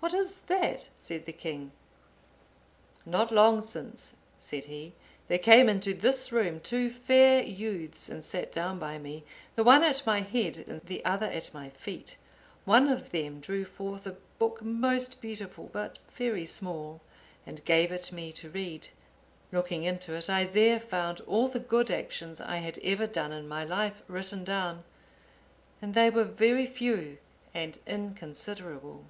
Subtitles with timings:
[0.00, 1.72] "What is that?" said the king.
[3.06, 4.92] "Not long since," said he,
[5.28, 9.24] "there came into this room two fair youths, and sat down by me,
[9.56, 12.18] the one at my head, and the other at my feet.
[12.66, 17.00] One of them drew forth a book most beautiful, but very small,
[17.46, 18.88] and gave it me to read;
[19.52, 23.48] looking into it, I there found all the good actions I had ever done in
[23.48, 24.84] my life written down,
[25.80, 27.16] and they were very few
[27.54, 29.06] and inconsiderable.